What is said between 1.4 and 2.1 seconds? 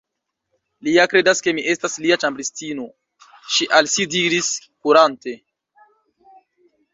ke mi estas